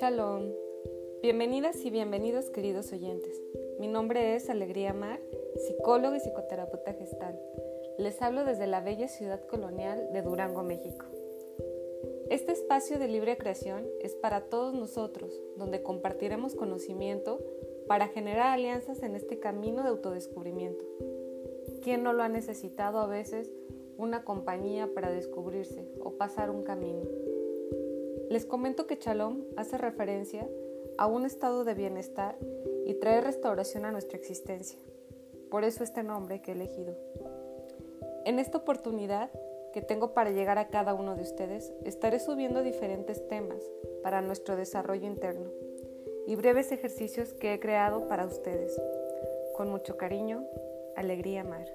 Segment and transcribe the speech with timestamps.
[0.00, 0.44] Shalom.
[1.20, 3.38] Bienvenidas y bienvenidos queridos oyentes.
[3.78, 5.20] Mi nombre es Alegría Mar,
[5.58, 7.38] psicóloga y psicoterapeuta gestal.
[7.98, 11.04] Les hablo desde la bella ciudad colonial de Durango, México.
[12.30, 17.38] Este espacio de libre creación es para todos nosotros, donde compartiremos conocimiento
[17.86, 20.82] para generar alianzas en este camino de autodescubrimiento.
[21.82, 23.52] ¿Quién no lo ha necesitado a veces
[23.98, 27.02] una compañía para descubrirse o pasar un camino?
[28.30, 30.48] Les comento que Shalom hace referencia
[30.98, 32.36] a un estado de bienestar
[32.86, 34.78] y trae restauración a nuestra existencia.
[35.50, 36.96] Por eso este nombre que he elegido.
[38.24, 39.32] En esta oportunidad
[39.72, 43.64] que tengo para llegar a cada uno de ustedes, estaré subiendo diferentes temas
[44.04, 45.50] para nuestro desarrollo interno
[46.28, 48.80] y breves ejercicios que he creado para ustedes.
[49.56, 50.44] Con mucho cariño,
[50.94, 51.66] Alegría Mar.